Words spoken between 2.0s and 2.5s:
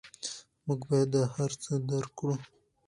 کړو.